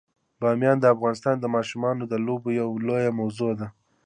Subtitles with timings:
[0.41, 3.67] بامیان د افغانستان د ماشومانو د لوبو یوه لویه موضوع ده.